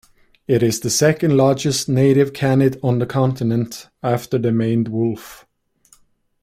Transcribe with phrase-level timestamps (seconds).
[0.47, 5.45] It is the second largest native canid on the continent, after the maned wolf.